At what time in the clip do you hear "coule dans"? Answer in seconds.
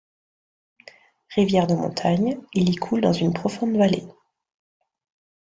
2.75-3.13